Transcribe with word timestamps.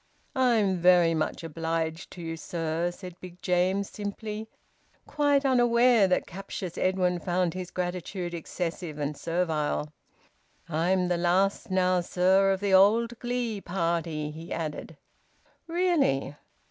"I'm 0.35 0.77
very 0.77 1.13
much 1.13 1.43
obliged 1.43 2.09
to 2.13 2.23
you, 2.23 2.35
sir," 2.35 2.89
said 2.89 3.15
Big 3.19 3.39
James 3.39 3.87
simply, 3.87 4.49
quite 5.05 5.45
unaware 5.45 6.07
that 6.07 6.25
captious 6.25 6.75
Edwin 6.75 7.19
found 7.19 7.53
his 7.53 7.69
gratitude 7.69 8.33
excessive 8.33 8.97
and 8.97 9.15
servile. 9.15 9.93
"I'm 10.67 11.07
the 11.07 11.17
last 11.17 11.69
now, 11.69 12.01
sir, 12.01 12.49
of 12.49 12.61
the 12.61 12.73
old 12.73 13.19
glee 13.19 13.61
party," 13.63 14.31
he 14.31 14.51
added. 14.51 14.97
"Really!" 15.67 16.35